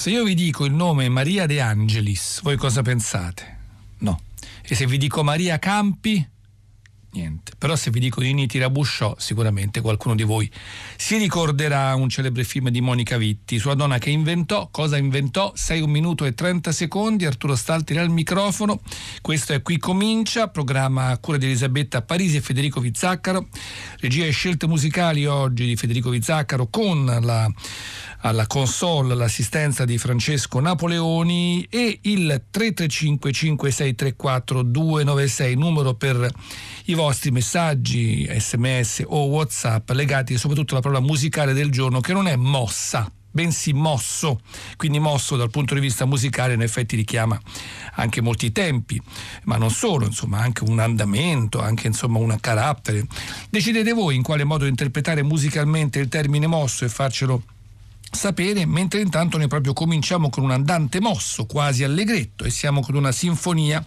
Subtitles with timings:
[0.00, 3.58] Se io vi dico il nome Maria De Angelis, voi cosa pensate?
[3.98, 4.18] No.
[4.62, 6.26] E se vi dico Maria Campi?
[7.12, 7.52] Niente.
[7.58, 10.50] Però se vi dico Nini Tirabusciò, sicuramente qualcuno di voi
[10.96, 15.52] si ricorderà un celebre film di Monica Vitti sulla donna che inventò, cosa inventò?
[15.54, 18.80] 6 un minuto e 30 secondi, Arturo Stalteri al microfono.
[19.20, 23.48] Questo è Qui Comincia, programma a cura di Elisabetta Parisi e Federico Vizzaccaro.
[23.98, 27.52] Regia e scelte musicali oggi di Federico Vizzaccaro con la
[28.20, 36.30] alla console l'assistenza di Francesco Napoleoni e il 335 5634 296 numero per
[36.84, 42.26] i vostri messaggi sms o whatsapp legati soprattutto alla parola musicale del giorno che non
[42.26, 44.40] è mossa bensì mosso,
[44.76, 47.40] quindi mosso dal punto di vista musicale in effetti richiama
[47.94, 49.00] anche molti tempi,
[49.44, 53.06] ma non solo, insomma anche un andamento, anche insomma un carattere.
[53.48, 57.42] Decidete voi in quale modo interpretare musicalmente il termine mosso e farcelo
[58.10, 62.96] sapere, mentre intanto noi proprio cominciamo con un andante mosso, quasi allegretto, e siamo con
[62.96, 63.84] una sinfonia,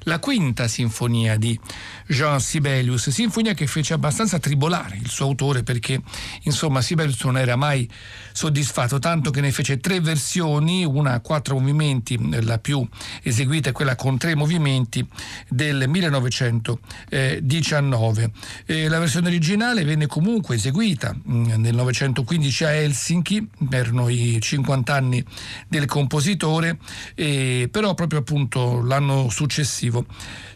[0.00, 1.58] la quinta sinfonia di
[2.06, 6.02] Jean Sibelius, sinfonia che fece abbastanza tribolare il suo autore perché
[6.42, 7.88] insomma Sibelius non era mai
[8.32, 12.86] soddisfatto, tanto che ne fece tre versioni, una a quattro movimenti, la più
[13.22, 15.06] eseguita è quella con tre movimenti
[15.48, 18.30] del 1919.
[18.66, 24.94] E la versione originale venne comunque eseguita mm, nel 1915 a Helsinki, erano i 50
[24.94, 25.24] anni
[25.68, 26.78] del compositore,
[27.14, 30.06] e, però proprio appunto l'anno successivo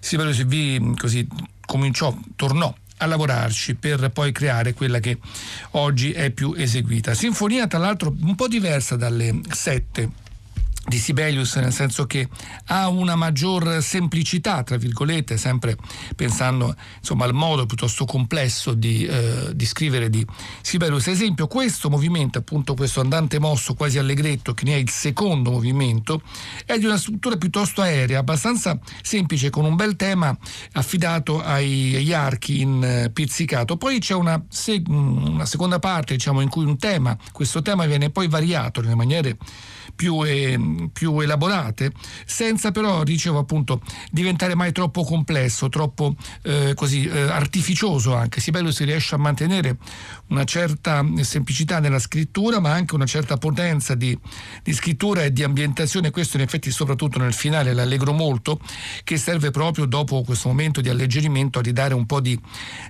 [0.01, 1.27] Sibelius vi così
[1.69, 5.19] cominciò, tornò a lavorarci per poi creare quella che
[5.73, 7.13] oggi è più eseguita.
[7.13, 10.11] Sinfonia tra l'altro un po' diversa dalle sette
[10.89, 12.29] di Sibelius, nel senso che
[12.67, 15.77] ha una maggior semplicità, tra virgolette, sempre
[16.17, 20.25] pensando insomma, al modo piuttosto complesso di, eh, di scrivere di
[20.63, 21.07] Sibelius.
[21.07, 25.51] Ad esempio, questo movimento, appunto questo andante mosso quasi allegretto, che ne è il secondo
[25.51, 26.23] movimento,
[26.65, 30.37] è di una struttura piuttosto aerea, abbastanza semplice, con un bel tema
[30.73, 33.77] affidato ai, agli archi in eh, pizzicato.
[33.77, 38.11] Poi c'è una, sec- una seconda parte, diciamo, in cui un tema, questo tema viene
[38.11, 39.37] poi variato nelle maniere
[39.99, 41.91] più, eh, più elaborate,
[42.25, 43.81] senza però, dicevo appunto,
[44.13, 46.15] diventare mai troppo complesso, troppo
[46.45, 48.41] eh, così eh, artificioso anche.
[48.41, 49.77] Sibelius si riesce a mantenere
[50.29, 54.17] una certa semplicità nella scrittura, ma anche una certa potenza di,
[54.63, 58.61] di scrittura e di ambientazione, questo in effetti soprattutto nel finale l'allegro molto,
[59.05, 62.39] che serve proprio dopo questo momento di alleggerimento a ridare un po' di,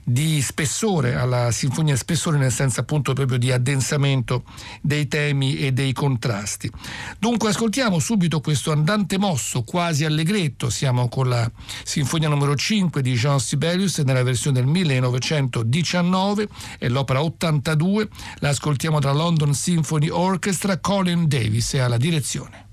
[0.03, 4.45] di spessore alla sinfonia, spessore nel senso appunto proprio di addensamento
[4.81, 6.71] dei temi e dei contrasti.
[7.19, 11.51] Dunque ascoltiamo subito questo andante mosso quasi allegretto, siamo con la
[11.85, 18.09] sinfonia numero 5 di Jean Sibelius nella versione del 1919, è l'opera 82,
[18.39, 22.68] la ascoltiamo dalla London Symphony Orchestra, Colin Davis è alla direzione.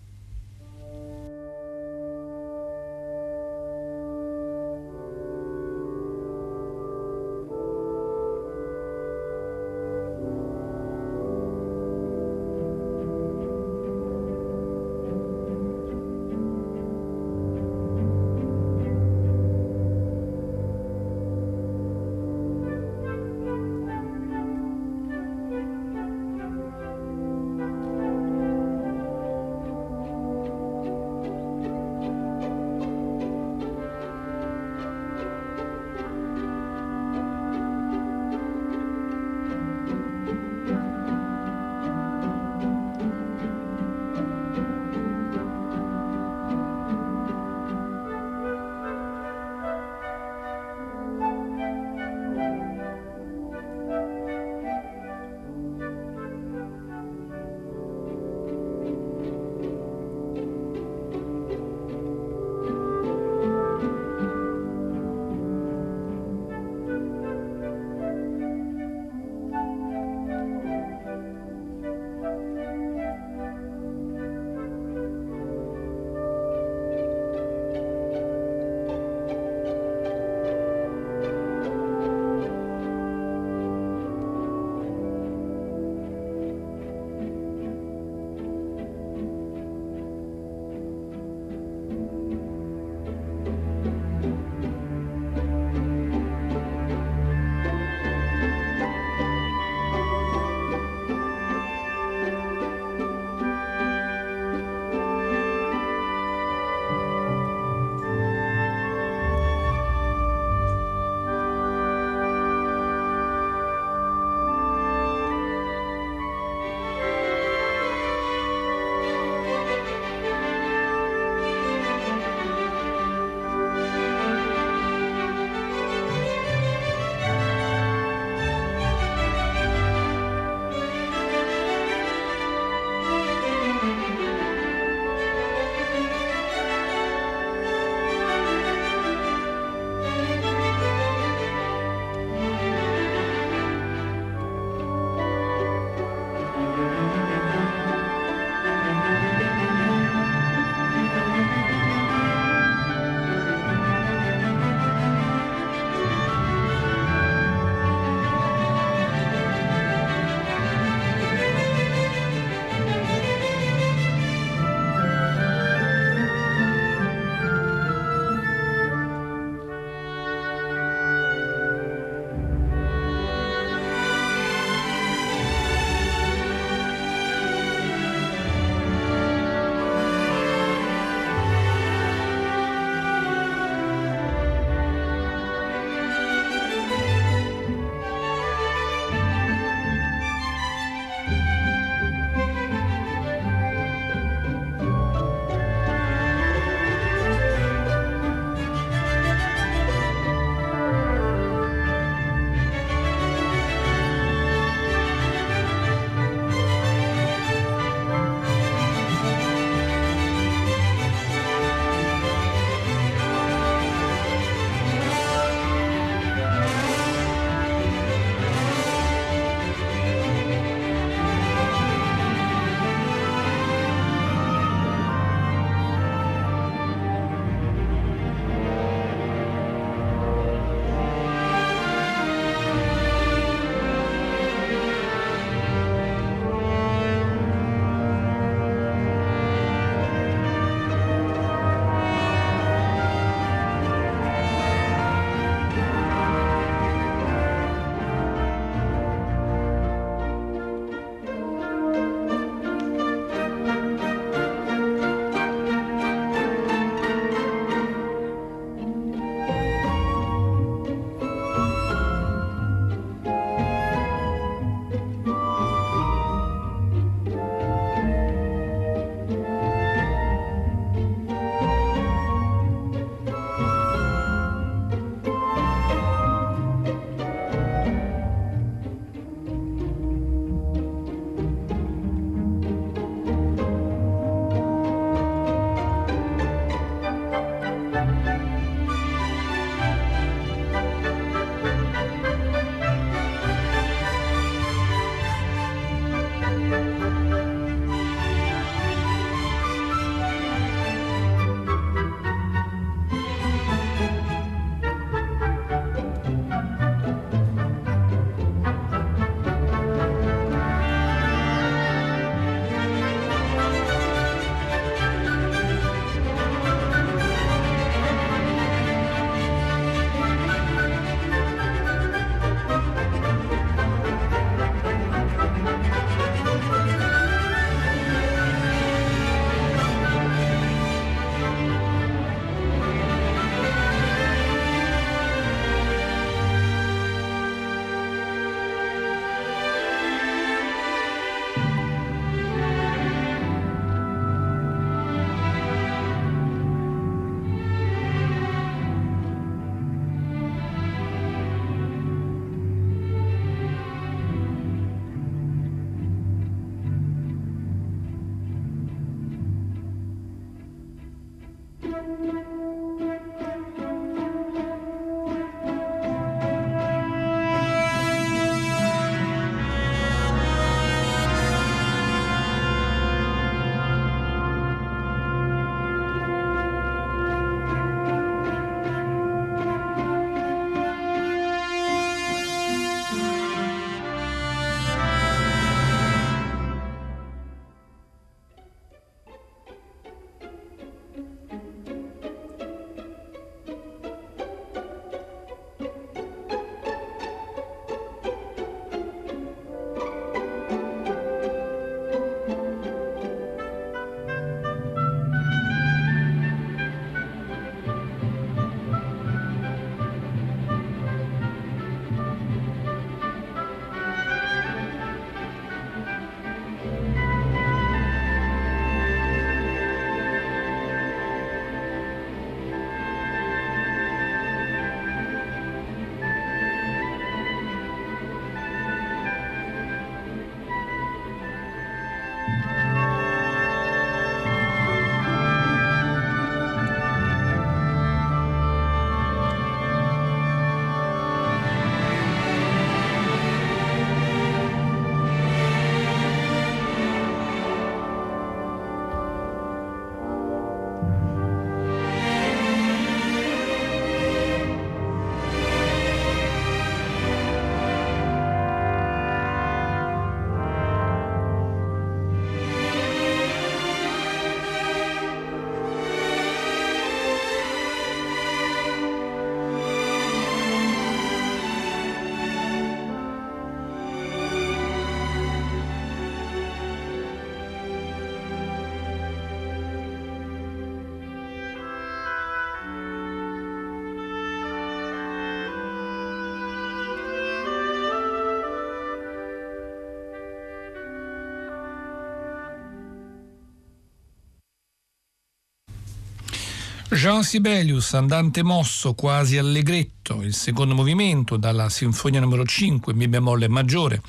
[497.16, 503.70] Jean Sibelius, andante mosso quasi allegretto, il secondo movimento dalla Sinfonia numero 5, Mi bemolle
[503.70, 504.22] maggiore,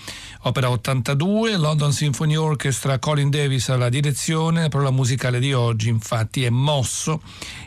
[0.42, 6.44] opera 82, London Symphony Orchestra, Colin Davis alla direzione, la parola musicale di oggi infatti
[6.44, 7.20] è mosso.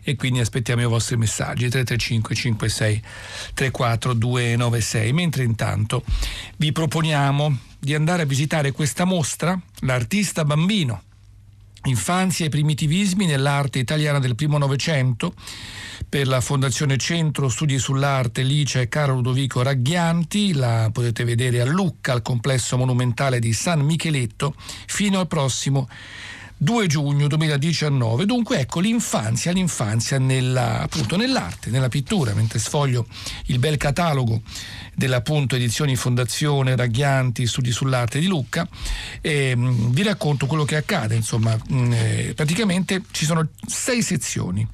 [0.03, 3.03] E quindi aspettiamo i vostri messaggi 335 56
[3.55, 6.01] 34 296, mentre intanto
[6.55, 11.03] vi proponiamo di andare a visitare questa mostra, l'artista bambino
[11.85, 15.33] Infanzia e primitivismi nell'arte italiana del primo Novecento
[16.07, 21.65] per la Fondazione Centro Studi sull'Arte Licia e Caro Ludovico Raghianti, la potete vedere a
[21.65, 24.55] Lucca al complesso monumentale di San Micheletto
[24.87, 25.87] fino al prossimo
[26.61, 28.25] 2 giugno 2019.
[28.25, 33.07] Dunque ecco l'infanzia, l'infanzia nella, appunto nell'arte, nella pittura, mentre sfoglio
[33.45, 34.41] il bel catalogo
[34.99, 38.67] dell'appunto Edizioni Fondazione Raghianti Studi sull'arte di Lucca
[39.21, 43.47] e mh, mm, vi racconto quello che accade, insomma, mh, mm, eh, praticamente ci sono
[43.65, 44.67] sei sezioni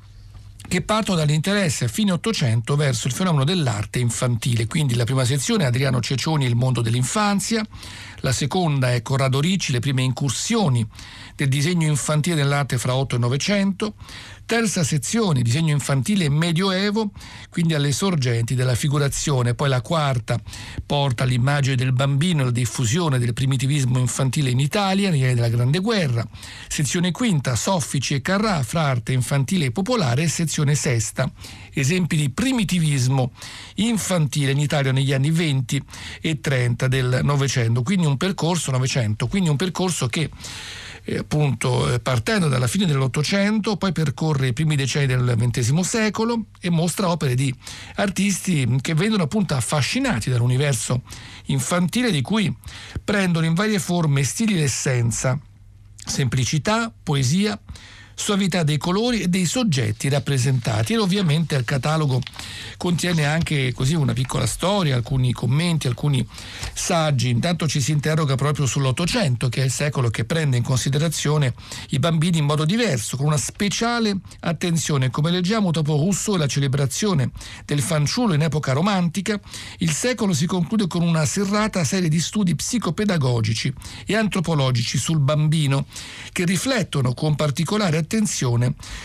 [0.68, 4.66] che partono dall'interesse a fine Ottocento verso il fenomeno dell'arte infantile.
[4.66, 7.64] Quindi la prima sezione Adriano Cecioni, Il mondo dell'infanzia,
[8.20, 10.88] la seconda è Corrado Ricci, le prime incursioni
[11.36, 13.94] del disegno infantile nell'arte fra 8 e 900,
[14.46, 17.12] terza sezione, disegno infantile medioevo,
[17.50, 20.40] quindi alle sorgenti della figurazione, poi la quarta
[20.86, 25.50] porta all'immagine del bambino e la diffusione del primitivismo infantile in Italia negli anni della
[25.50, 26.26] Grande Guerra,
[26.68, 30.24] sezione quinta, Soffici e Carrà fra arte infantile e popolare.
[30.24, 31.30] E sezione sesta,
[31.76, 33.32] esempi di primitivismo
[33.76, 35.82] infantile in Italia negli anni 20
[36.22, 40.30] e 30 del Novecento, quindi un percorso Novecento, quindi un percorso che
[41.08, 46.46] eh, appunto eh, partendo dalla fine dell'Ottocento, poi percorre i primi decenni del XX secolo
[46.60, 47.54] e mostra opere di
[47.96, 51.04] artisti che vengono appunto affascinati dall'universo
[51.46, 52.54] infantile di cui
[53.04, 55.40] prendono in varie forme stili l'essenza,
[55.96, 57.60] semplicità, poesia,
[58.16, 62.22] suavità dei colori e dei soggetti rappresentati e ovviamente il catalogo
[62.78, 66.26] contiene anche così una piccola storia, alcuni commenti, alcuni
[66.74, 67.30] saggi.
[67.30, 71.54] Intanto ci si interroga proprio sull'Ottocento, che è il secolo che prende in considerazione
[71.90, 75.10] i bambini in modo diverso, con una speciale attenzione.
[75.10, 77.32] Come leggiamo dopo Rousseau e la celebrazione
[77.66, 79.40] del fanciullo in epoca romantica,
[79.80, 83.74] il secolo si conclude con una serrata serie di studi psicopedagogici
[84.06, 85.86] e antropologici sul bambino
[86.32, 88.05] che riflettono con particolare attenzione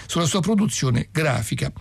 [0.06, 1.72] sulla sua produzione grafica.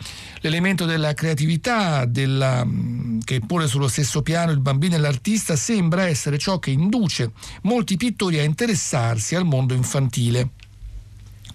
[0.42, 6.08] L'elemento della creatività, della, mm, che pone sullo stesso piano il bambino e l'artista, sembra
[6.08, 7.32] essere ciò che induce
[7.64, 10.52] molti pittori a interessarsi al mondo infantile.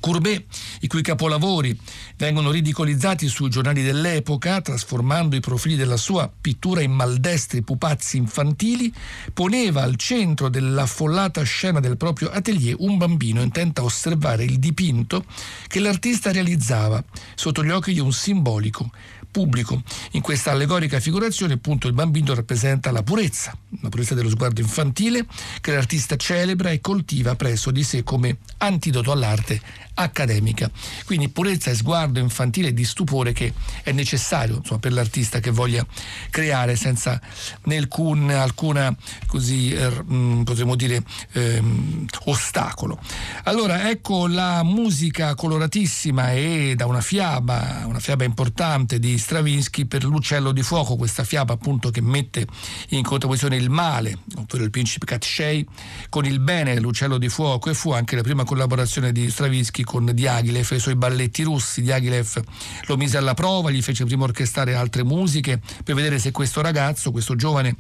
[0.05, 0.45] Courbet,
[0.81, 1.75] i cui capolavori
[2.19, 8.93] vengono ridicolizzati sui giornali dell'epoca, trasformando i profili della sua pittura in maldestri pupazzi infantili,
[9.33, 15.25] poneva al centro dell'affollata scena del proprio atelier un bambino intento a osservare il dipinto
[15.69, 17.03] che l'artista realizzava
[17.35, 18.91] sotto gli occhi di un simbolico
[19.35, 19.83] pubblico.
[20.13, 25.27] In questa allegorica figurazione appunto il bambino rappresenta la purezza, la purezza dello sguardo infantile
[25.61, 29.61] che l'artista celebra e coltiva presso di sé come antidoto all'arte
[29.95, 30.71] accademica.
[31.05, 35.85] Quindi purezza e sguardo infantile di stupore che è necessario insomma, per l'artista che voglia
[36.31, 37.21] creare senza
[37.69, 38.95] alcun, alcuna
[39.27, 43.01] così eh, mm, potremmo dire ehm, ostacolo.
[43.45, 50.05] Allora ecco la musica coloratissima e da una fiaba, una fiaba importante di Stravinsky per
[50.05, 52.47] l'uccello di fuoco, questa fiaba appunto che mette
[52.91, 55.67] in contrapposizione il male, ovvero il principe Katshei,
[56.11, 60.11] con il bene l'uccello di fuoco e fu anche la prima collaborazione di Stravinsky con
[60.13, 61.81] Diaghilev e i suoi balletti russi.
[61.81, 62.43] Diaghilev
[62.85, 67.11] lo mise alla prova, gli fece prima orchestrare altre musiche per vedere se questo ragazzo,
[67.11, 67.77] questo giovane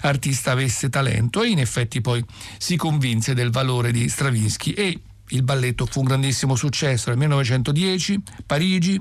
[0.00, 2.24] artista avesse talento e in effetti poi
[2.56, 4.98] si convinse del valore di Stravinsky e
[5.28, 9.00] il balletto fu un grandissimo successo nel 1910, Parigi,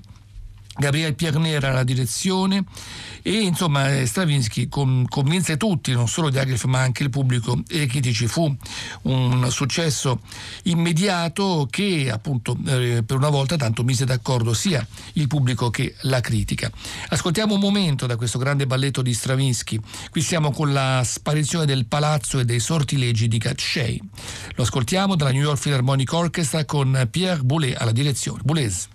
[0.77, 2.63] Gabriele Piernera alla direzione
[3.21, 7.87] e insomma eh, Stravinsky convinse tutti, non solo Diaghilev ma anche il pubblico e i
[7.87, 8.27] critici.
[8.27, 8.55] Fu
[9.03, 10.21] un successo
[10.63, 16.21] immediato che appunto eh, per una volta tanto mise d'accordo sia il pubblico che la
[16.21, 16.69] critica.
[17.09, 19.79] Ascoltiamo un momento da questo grande balletto di Stravinsky.
[20.09, 23.99] Qui siamo con la sparizione del palazzo e dei sortilegi di Gatshey.
[24.55, 28.41] Lo ascoltiamo dalla New York Philharmonic Orchestra con Pierre Boulez alla direzione.
[28.43, 28.93] Boulez.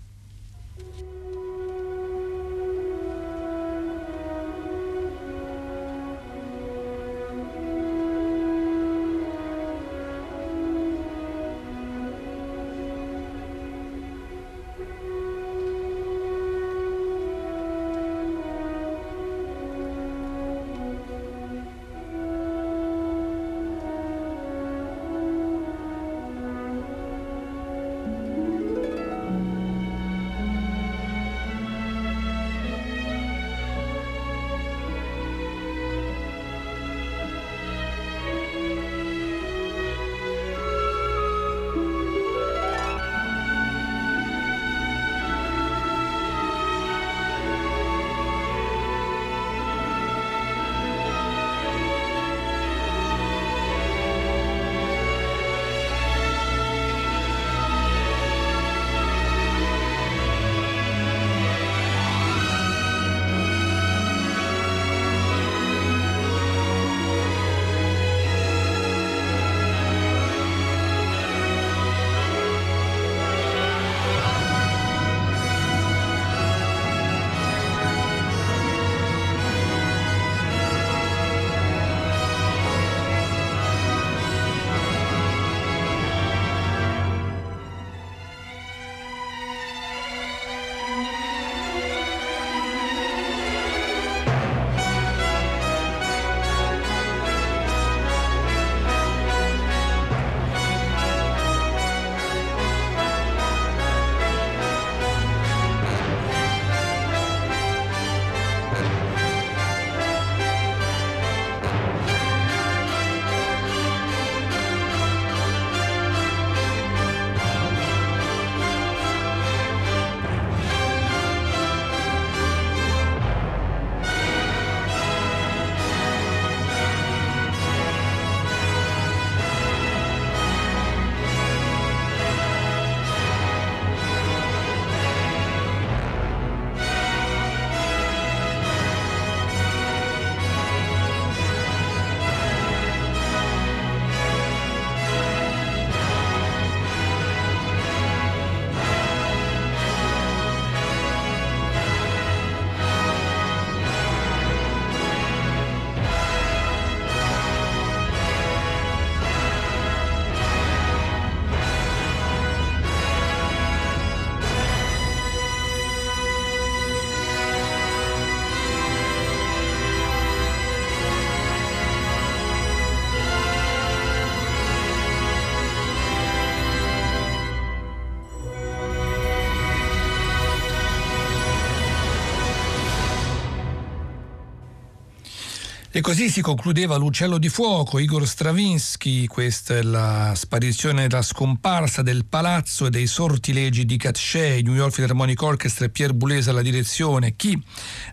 [186.00, 192.00] E così si concludeva L'Uccello di Fuoco, Igor Stravinsky, questa è la sparizione, la scomparsa
[192.00, 196.62] del palazzo e dei sortilegi di Katché, New York Philharmonic Orchestra e Pierre Boulez alla
[196.62, 197.36] direzione.
[197.36, 197.62] Chi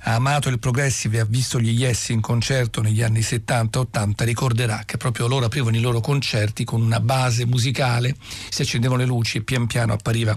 [0.02, 4.84] ha amato il Progressive e ha visto gli Yes in concerto negli anni 70-80 ricorderà
[4.86, 8.18] che proprio loro aprivano i loro concerti con una base musicale,
[8.50, 10.36] si accendevano le luci e pian piano appariva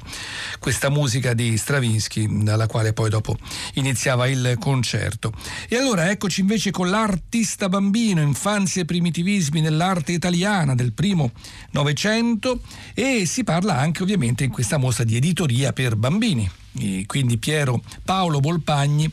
[0.61, 3.37] questa musica di Stravinsky, dalla quale poi dopo
[3.75, 5.33] iniziava il concerto.
[5.69, 11.33] E allora eccoci invece con l'arte artista bambino, infanzia e primitivismi nell'arte italiana del primo
[11.71, 12.61] Novecento
[12.93, 16.49] e si parla anche ovviamente in questa mostra di editoria per bambini.
[16.79, 19.11] E quindi Piero Paolo Bolpagni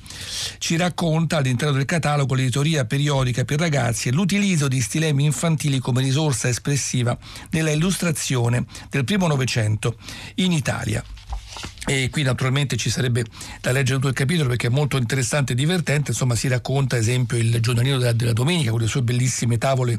[0.58, 6.02] ci racconta all'interno del catalogo l'editoria periodica per ragazzi e l'utilizzo di stilemi infantili come
[6.02, 7.18] risorsa espressiva
[7.52, 9.96] nella illustrazione del primo Novecento
[10.36, 11.02] in Italia.
[11.86, 13.24] E qui naturalmente ci sarebbe
[13.62, 17.02] da leggere tutto il capitolo perché è molto interessante e divertente, insomma si racconta ad
[17.02, 19.98] esempio il giornalino della, della domenica con le sue bellissime tavole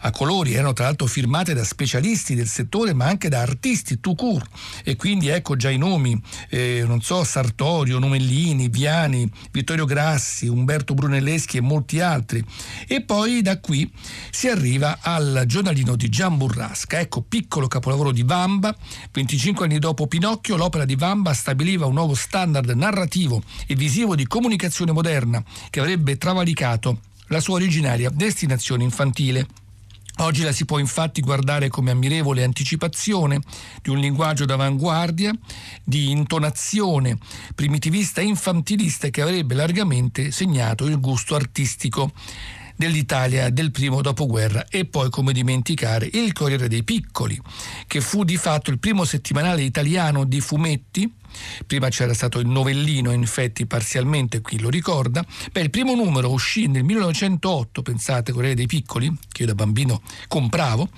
[0.00, 4.16] a colori, erano tra l'altro firmate da specialisti del settore ma anche da artisti tout
[4.16, 4.48] court
[4.84, 10.94] e quindi ecco già i nomi, eh, non so, Sartorio, Numellini, Viani, Vittorio Grassi, Umberto
[10.94, 12.44] Brunelleschi e molti altri.
[12.86, 13.90] E poi da qui
[14.30, 18.74] si arriva al giornalino di Gian Burrasca, ecco piccolo capolavoro di Vamba,
[19.12, 24.26] 25 anni dopo Pinocchio l'opera di Vamba stabiliva un nuovo standard narrativo e visivo di
[24.26, 29.46] comunicazione moderna che avrebbe travalicato la sua originaria destinazione infantile.
[30.20, 33.40] Oggi la si può infatti guardare come ammirevole anticipazione
[33.80, 35.32] di un linguaggio d'avanguardia,
[35.82, 37.16] di intonazione
[37.54, 42.12] primitivista e infantilista che avrebbe largamente segnato il gusto artistico
[42.76, 44.66] dell'Italia del primo dopoguerra.
[44.68, 47.40] E poi come dimenticare il Corriere dei Piccoli,
[47.86, 51.10] che fu di fatto il primo settimanale italiano di fumetti
[51.66, 55.24] Prima c'era stato il novellino, infatti parzialmente qui lo ricorda.
[55.52, 60.02] Beh, il primo numero uscì nel 1908, pensate, Corriere dei Piccoli, che io da bambino
[60.28, 60.88] compravo,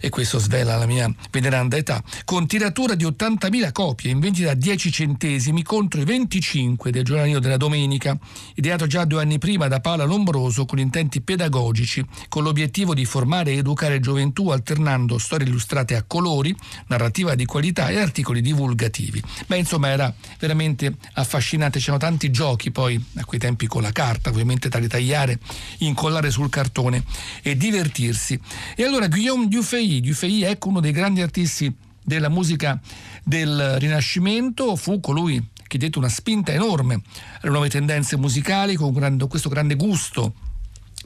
[0.00, 4.54] e questo svela la mia veneranda età, con tiratura di 80.000 copie in vendita a
[4.54, 8.18] 10 centesimi contro i 25 del giornalino della domenica,
[8.54, 13.52] ideato già due anni prima da Paola Lombroso con intenti pedagogici, con l'obiettivo di formare
[13.52, 16.54] e educare gioventù alternando storie illustrate a colori,
[16.88, 19.22] narrativa di qualità e articoli divulgativi.
[19.52, 21.78] Beh, insomma, era veramente affascinante.
[21.78, 25.38] C'erano tanti giochi poi a quei tempi con la carta, ovviamente da ritagliare,
[25.80, 27.04] incollare sul cartone
[27.42, 28.40] e divertirsi.
[28.74, 31.70] E allora Guillaume Dufay, Dufay ecco uno dei grandi artisti
[32.02, 32.80] della musica
[33.22, 37.02] del Rinascimento, fu colui che diede una spinta enorme
[37.42, 38.94] alle nuove tendenze musicali con
[39.28, 40.32] questo grande gusto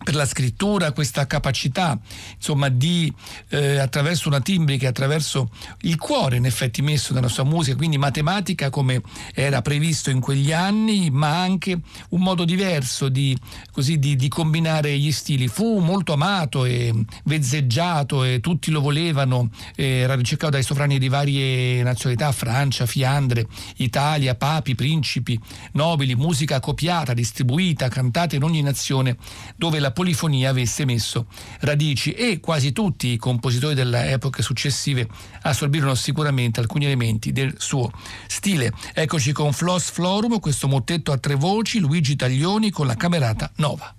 [0.03, 1.99] per la scrittura questa capacità
[2.37, 3.13] insomma di
[3.49, 5.51] eh, attraverso una timbrica attraverso
[5.83, 7.77] il cuore in effetti messo nella sua musica.
[7.77, 9.03] Quindi matematica come
[9.35, 11.79] era previsto in quegli anni ma anche
[12.11, 13.37] un modo diverso di,
[13.73, 15.49] così, di, di combinare gli stili.
[15.49, 16.93] Fu molto amato e
[17.25, 24.35] vezzeggiato e tutti lo volevano era ricercato dai sovrani di varie nazionalità Francia, Fiandre, Italia,
[24.35, 25.39] papi, principi,
[25.73, 29.17] nobili musica copiata, distribuita, cantata in ogni nazione
[29.57, 31.27] dove la la polifonia avesse messo
[31.61, 35.07] radici e quasi tutti i compositori delle epoche successive
[35.43, 37.93] assorbirono sicuramente alcuni elementi del suo
[38.27, 38.73] stile.
[38.93, 43.95] Eccoci con Floss Florum, questo mottetto a tre voci, Luigi Taglioni con la camerata Nova.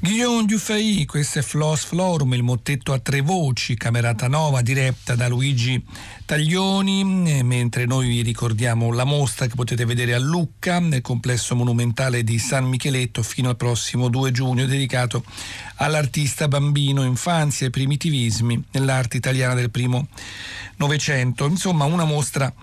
[0.00, 5.26] Guillaume Dufay, questo è Flos Florum, il mottetto a tre voci, camerata nova diretta da
[5.26, 5.84] Luigi
[6.24, 11.56] Taglioni, eh, mentre noi vi ricordiamo la mostra che potete vedere a Lucca, nel complesso
[11.56, 15.24] monumentale di San Micheletto, fino al prossimo 2 giugno, dedicato
[15.78, 20.06] all'artista bambino, infanzia e primitivismi nell'arte italiana del primo
[20.76, 21.44] Novecento.
[21.46, 22.54] Insomma, una mostra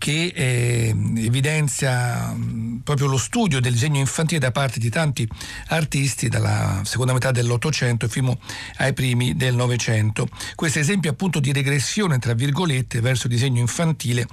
[0.00, 5.28] che eh, evidenzia mm, proprio lo studio del disegno infantile da parte di tanti
[5.68, 8.38] artisti dalla seconda metà dell'Ottocento fino
[8.78, 10.26] ai primi del Novecento.
[10.54, 14.26] Questo esempio appunto di regressione tra virgolette verso il disegno infantile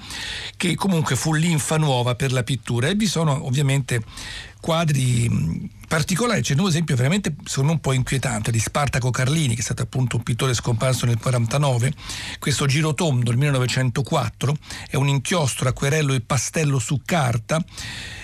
[0.56, 4.02] che comunque fu l'infa nuova per la pittura e vi sono ovviamente
[4.62, 6.42] quadri particolari.
[6.42, 9.82] C'è un esempio veramente secondo me un po' inquietante di Spartaco Carlini, che è stato
[9.82, 11.94] appunto un pittore scomparso nel 49.
[12.40, 14.58] Questo girotondo del 1904
[14.90, 17.64] è un inchiostro, acquerello e pastello su carta,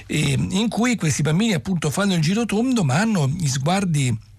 [0.07, 4.31] in cui questi bambini appunto fanno il girotondo ma hanno gli sguardi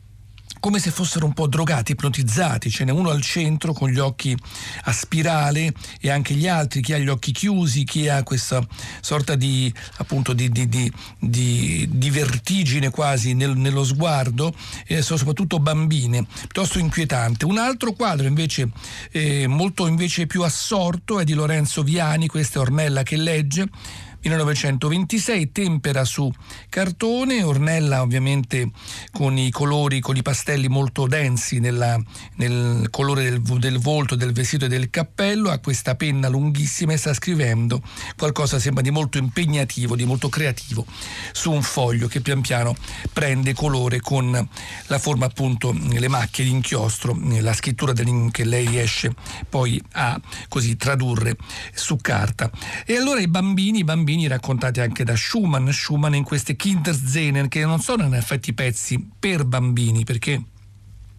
[0.64, 2.70] come se fossero un po' drogati, ipnotizzati.
[2.70, 4.35] Ce n'è uno al centro con gli occhi
[4.85, 8.66] a spirale e anche gli altri, chi ha gli occhi chiusi, chi ha questa
[9.03, 14.55] sorta di, appunto, di, di, di vertigine quasi nel, nello sguardo,
[14.87, 17.44] eh, sono soprattutto bambine, piuttosto inquietante.
[17.44, 18.70] Un altro quadro invece
[19.11, 23.68] eh, molto invece più assorto è di Lorenzo Viani, questa è Ornella che legge
[24.25, 26.33] 1926, tempera su
[26.69, 28.71] cartone, Ornella ovviamente
[29.13, 32.01] con i colori, con i pastelli molto densi nella,
[32.37, 36.97] nel colore del, del, volto, del vestito e del cappello, ha questa penna lunghissima e
[36.97, 37.83] sta scrivendo
[38.17, 40.87] qualcosa sembra di molto impegnativo, di molto creativo
[41.33, 42.75] su un foglio che pian piano
[43.13, 44.49] prende colore con
[44.87, 49.15] la forma appunto, le macchie di inchiostro, la scrittura che lei riesce
[49.49, 51.37] poi a così tradurre
[51.75, 52.51] su carta.
[52.87, 57.48] E allora i bambini, i bambini bambini raccontati anche da Schumann, Schumann in queste Kinderzenen
[57.48, 60.40] che non sono in effetti pezzi per bambini perché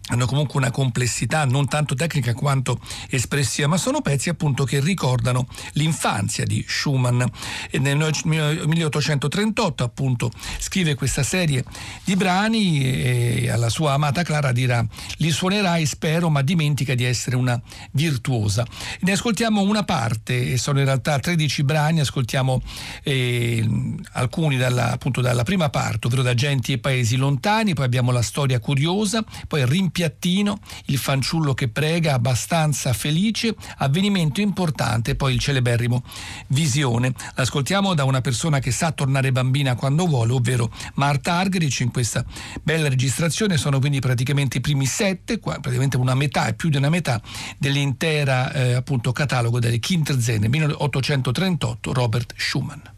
[0.08, 2.78] hanno comunque una complessità non tanto tecnica quanto
[3.10, 7.22] espressiva, ma sono pezzi appunto che ricordano l'infanzia di Schumann.
[7.70, 11.64] E nel 1838 appunto scrive questa serie
[12.04, 14.84] di brani e alla sua amata Clara dirà
[15.18, 17.60] li suonerai spero ma dimentica di essere una
[17.92, 18.64] virtuosa.
[19.00, 22.62] Ne ascoltiamo una parte, sono in realtà 13 brani, ascoltiamo
[23.02, 23.68] eh,
[24.12, 28.22] alcuni dalla, appunto dalla prima parte, ovvero da Genti e Paesi Lontani, poi abbiamo la
[28.22, 35.40] storia curiosa, poi Rimpianto piattino, il fanciullo che prega, abbastanza felice, avvenimento importante, poi il
[35.40, 36.04] celeberrimo
[36.48, 37.14] Visione.
[37.34, 41.80] L'ascoltiamo da una persona che sa tornare bambina quando vuole, ovvero Marta Argerich.
[41.80, 42.22] In questa
[42.62, 46.90] bella registrazione sono quindi praticamente i primi sette, praticamente una metà e più di una
[46.90, 47.18] metà
[47.56, 52.95] dell'intera eh, appunto catalogo delle Kinderzene 1838 Robert Schumann.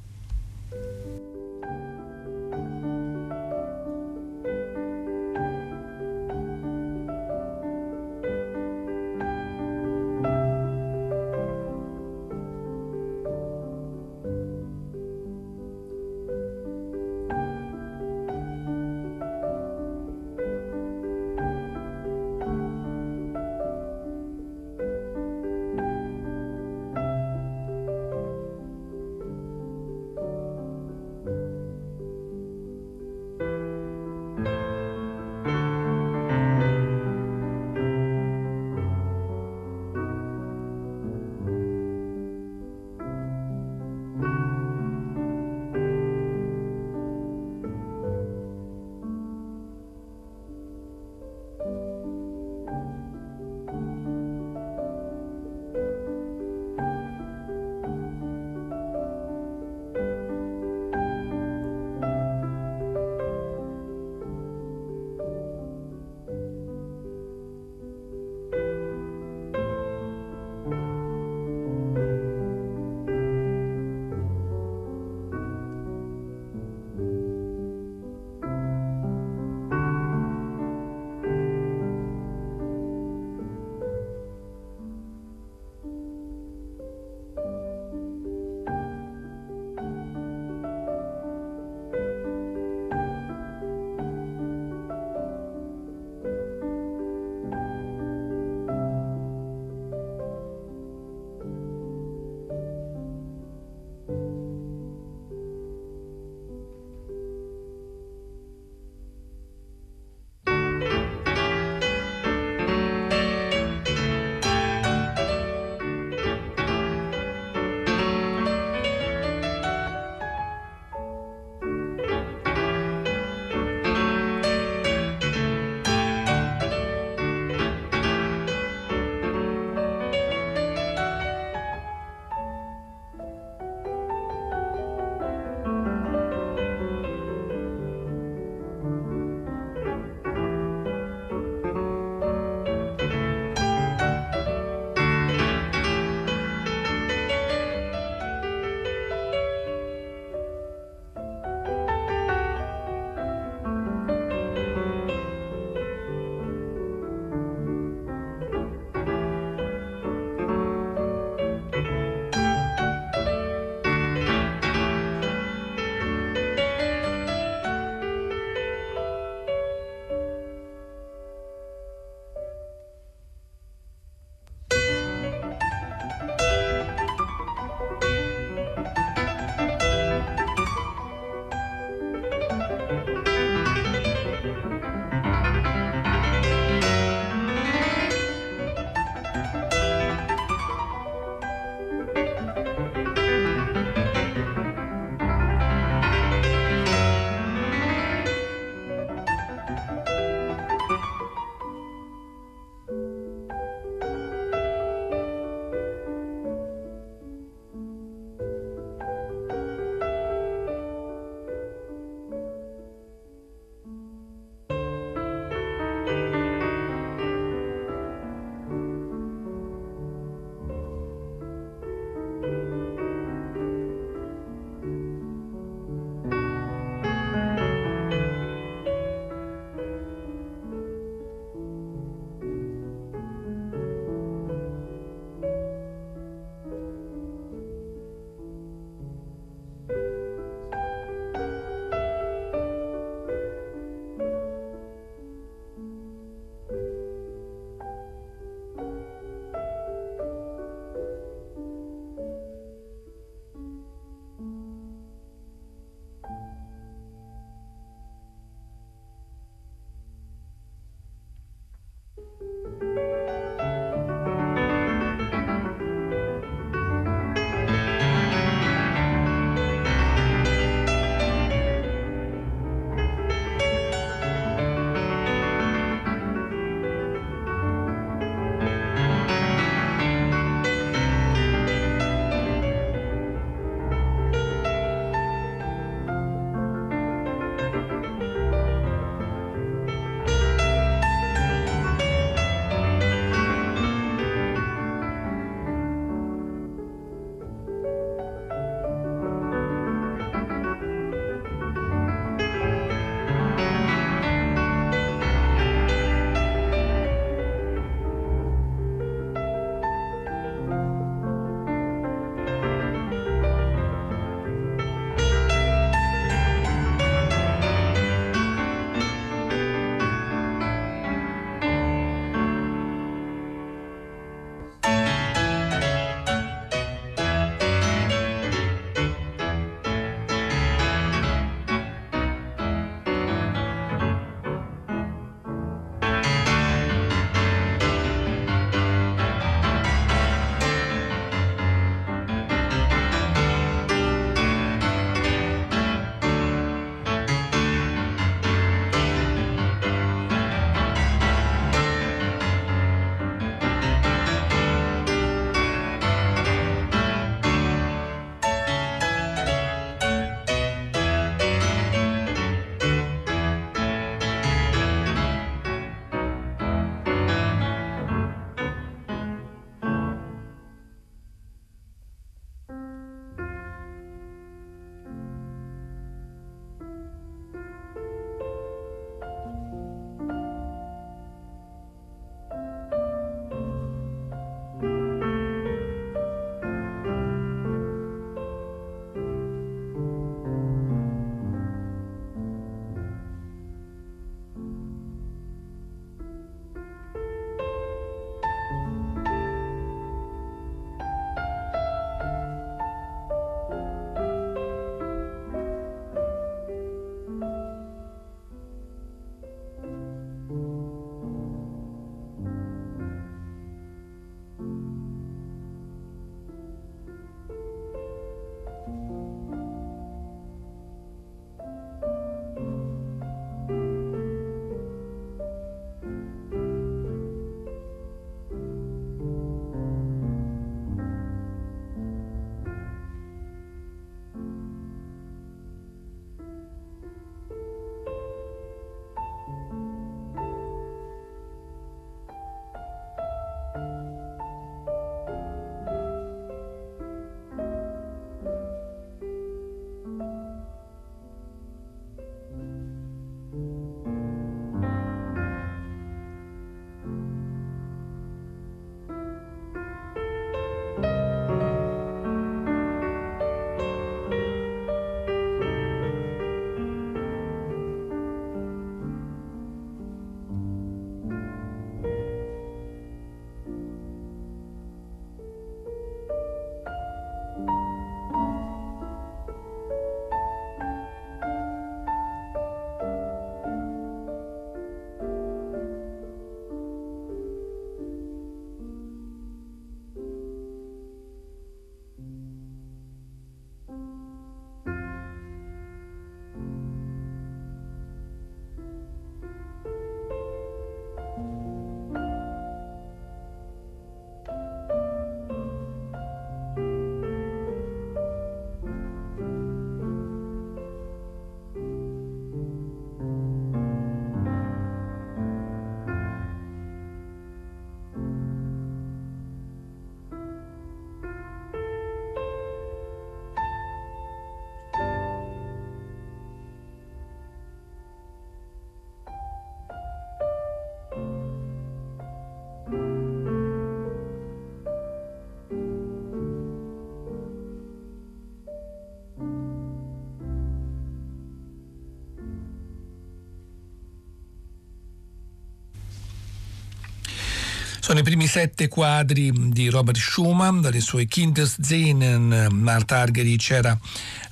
[548.08, 553.98] Sono i primi sette quadri di Robert Schumann, dalle sue Kindeszenen, Marta Argeri c'era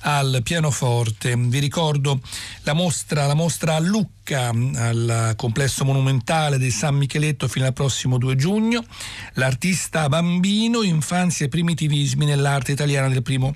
[0.01, 1.35] al pianoforte.
[1.35, 2.21] Vi ricordo
[2.61, 8.19] la mostra, la mostra a Lucca, al complesso monumentale di San Micheletto fino al prossimo
[8.19, 8.85] 2 giugno.
[9.33, 13.55] L'artista bambino, infanzia e primitivismi nell'arte italiana del primo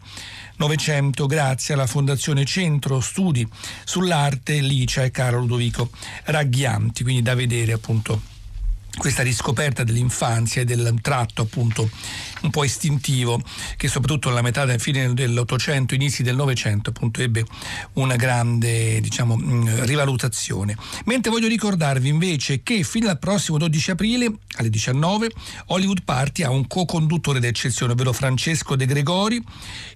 [0.55, 3.47] Novecento, grazie alla Fondazione Centro Studi
[3.83, 5.91] sull'arte Licia e Caro Ludovico
[6.23, 8.30] Ragghianti, quindi da vedere appunto
[8.97, 11.89] questa riscoperta dell'infanzia e del tratto appunto
[12.41, 13.41] un po' istintivo
[13.77, 17.45] che soprattutto nella metà del fine dell'Ottocento, inizi del Novecento appunto ebbe
[17.93, 20.75] una grande diciamo mm, rivalutazione.
[21.05, 25.29] Mentre voglio ricordarvi invece che fino al prossimo 12 aprile alle 19
[25.67, 29.41] Hollywood Party ha un co-conduttore d'eccezione, ovvero Francesco De Gregori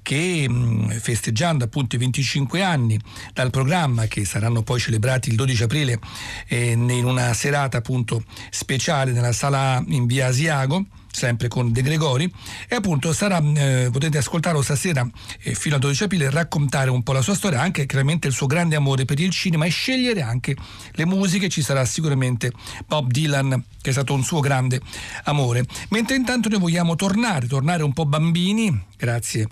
[0.01, 2.99] che mm, festeggiando appunto i 25 anni
[3.33, 5.99] dal programma che saranno poi celebrati il 12 aprile
[6.47, 12.31] eh, in una serata appunto speciale nella sala in via Asiago sempre con De Gregori
[12.67, 15.07] e appunto sarà, eh, potete ascoltarlo stasera
[15.41, 18.47] eh, fino al 12 aprile raccontare un po' la sua storia, anche chiaramente il suo
[18.47, 20.55] grande amore per il cinema e scegliere anche
[20.91, 22.51] le musiche, ci sarà sicuramente
[22.85, 24.81] Bob Dylan che è stato un suo grande
[25.23, 25.65] amore.
[25.89, 29.47] Mentre intanto noi vogliamo tornare, tornare un po' bambini, grazie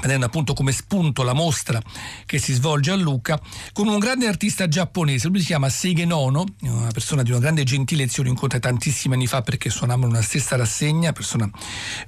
[0.00, 1.80] vedendo appunto come spunto la mostra
[2.26, 3.40] che si svolge a Lucca,
[3.72, 7.64] con un grande artista giapponese, lui si chiama Seige Nono, una persona di una grande
[7.64, 11.48] gentilezza, io lo incontrai tantissimi anni fa perché suonavamo una stessa rassegna, persona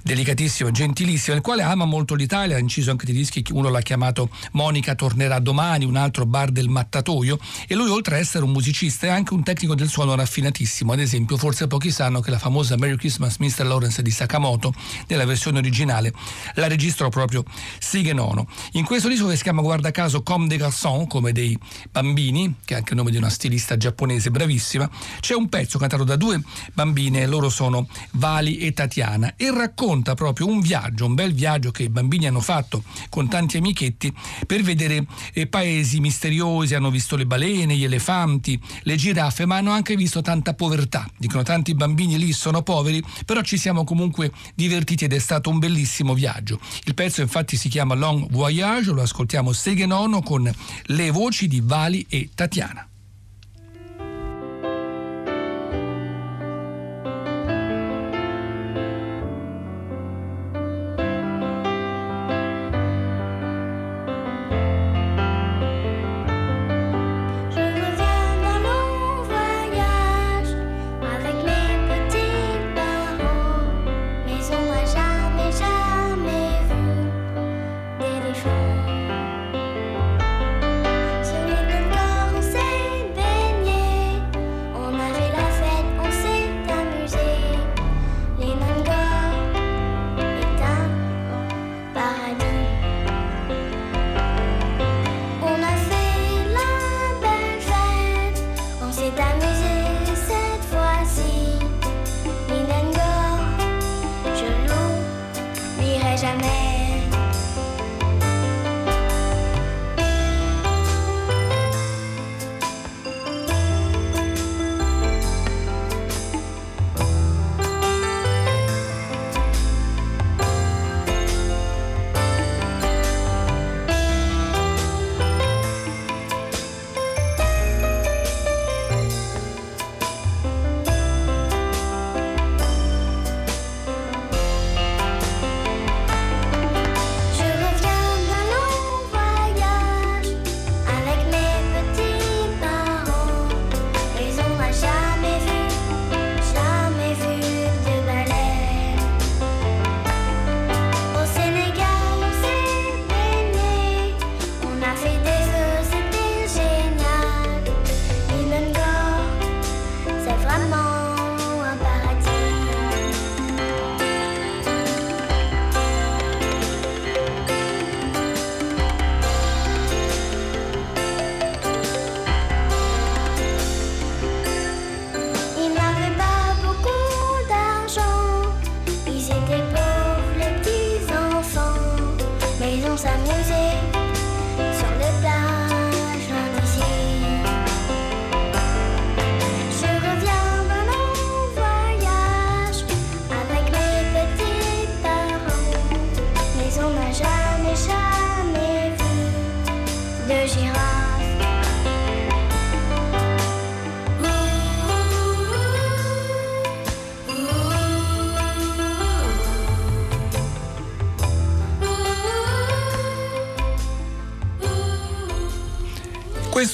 [0.01, 4.29] delicatissima, gentilissima, il quale ama molto l'Italia, ha inciso anche dei dischi, uno l'ha chiamato
[4.53, 9.07] Monica tornerà domani, un altro Bar del Mattatoio, e lui oltre a essere un musicista
[9.07, 12.75] è anche un tecnico del suono raffinatissimo, ad esempio forse pochi sanno che la famosa
[12.77, 13.65] Merry Christmas Mr.
[13.65, 14.73] Lawrence di Sakamoto,
[15.07, 16.13] nella versione originale,
[16.55, 17.43] la registrò proprio
[17.79, 18.47] Sighe Nono.
[18.73, 21.57] In questo disco che si chiama guarda caso Comme des garçons, come dei
[21.91, 26.03] bambini, che è anche il nome di una stilista giapponese bravissima, c'è un pezzo cantato
[26.03, 26.41] da due
[26.73, 31.83] bambine, loro sono Vali e Tatiana, e racconta proprio un viaggio, un bel viaggio che
[31.83, 34.13] i bambini hanno fatto con tanti amichetti
[34.45, 39.71] per vedere eh, paesi misteriosi, hanno visto le balene, gli elefanti, le giraffe, ma hanno
[39.71, 41.09] anche visto tanta povertà.
[41.17, 45.59] Dicono tanti bambini lì sono poveri, però ci siamo comunque divertiti ed è stato un
[45.59, 46.59] bellissimo viaggio.
[46.83, 50.51] Il pezzo infatti si chiama Long Voyage, lo ascoltiamo Seghe Nono con
[50.83, 52.86] le voci di Vali e Tatiana.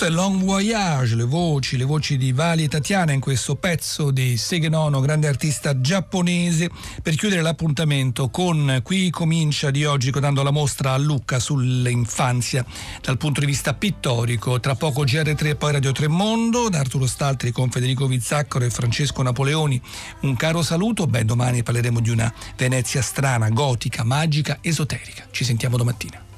[0.03, 4.11] Questo è Long Voyage, le voci, le voci di Vali e Tatiana in questo pezzo
[4.11, 6.69] di Segenono, grande artista giapponese,
[7.01, 12.65] per chiudere l'appuntamento con Qui comincia di oggi dando la mostra a Lucca sull'infanzia
[13.01, 14.59] dal punto di vista pittorico.
[14.59, 19.21] Tra poco GR3 e poi Radio Tremondo, da Arturo Staltri con Federico Vizzaccaro e Francesco
[19.21, 19.81] Napoleoni.
[20.23, 25.27] Un caro saluto, beh domani parleremo di una Venezia strana, gotica, magica, esoterica.
[25.31, 26.32] Ci sentiamo domattina.